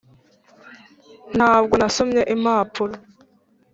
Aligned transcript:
]ntabwo 1.37 1.73
nasomye 1.81 2.21
impapuro,. 2.33 2.93